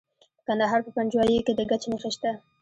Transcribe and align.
د 0.37 0.41
کندهار 0.47 0.79
په 0.83 0.91
پنجوايي 0.97 1.37
کې 1.45 1.53
د 1.55 1.61
ګچ 1.69 1.83
نښې 1.91 2.09
شته. 2.15 2.31